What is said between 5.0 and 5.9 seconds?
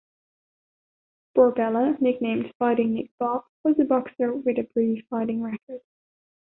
fighting record.